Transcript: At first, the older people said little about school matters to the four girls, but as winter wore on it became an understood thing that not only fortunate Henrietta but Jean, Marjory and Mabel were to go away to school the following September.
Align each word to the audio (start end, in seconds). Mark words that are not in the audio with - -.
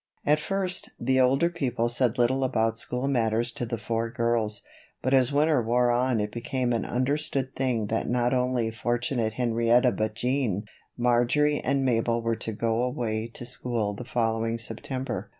At 0.25 0.39
first, 0.39 0.89
the 0.99 1.19
older 1.19 1.47
people 1.51 1.87
said 1.87 2.17
little 2.17 2.43
about 2.43 2.79
school 2.79 3.07
matters 3.07 3.51
to 3.51 3.67
the 3.67 3.77
four 3.77 4.09
girls, 4.09 4.63
but 5.03 5.13
as 5.13 5.31
winter 5.31 5.61
wore 5.61 5.91
on 5.91 6.19
it 6.19 6.31
became 6.31 6.73
an 6.73 6.85
understood 6.85 7.55
thing 7.55 7.85
that 7.85 8.09
not 8.09 8.33
only 8.33 8.71
fortunate 8.71 9.33
Henrietta 9.33 9.91
but 9.91 10.15
Jean, 10.15 10.63
Marjory 10.97 11.59
and 11.59 11.85
Mabel 11.85 12.23
were 12.23 12.35
to 12.35 12.51
go 12.51 12.81
away 12.81 13.27
to 13.31 13.45
school 13.45 13.93
the 13.93 14.03
following 14.03 14.57
September. 14.57 15.29